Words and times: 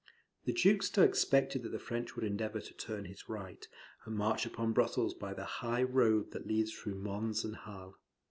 The 0.45 0.53
Duke 0.53 0.81
still 0.81 1.03
expected 1.03 1.61
that 1.61 1.69
the 1.69 1.77
French 1.77 2.15
would 2.15 2.25
endeavour 2.25 2.59
to 2.59 2.73
turn 2.73 3.05
his 3.05 3.29
right, 3.29 3.67
and 4.03 4.15
march 4.15 4.47
upon 4.47 4.73
Brussels 4.73 5.13
by 5.13 5.35
the 5.35 5.45
high 5.45 5.83
road 5.83 6.31
that 6.31 6.47
leads 6.47 6.73
through 6.73 6.95
Mons 6.95 7.43
and 7.43 7.55
Hal. 7.55 7.99